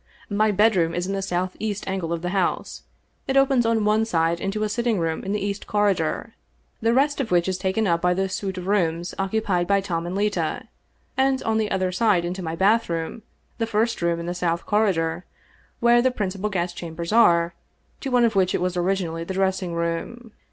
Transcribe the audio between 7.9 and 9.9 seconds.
by the suite of rooms occupied by